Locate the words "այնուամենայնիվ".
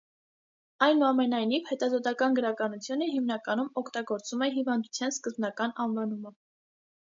0.85-1.67